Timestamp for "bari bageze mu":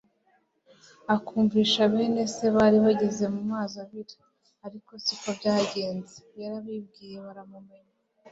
2.55-3.41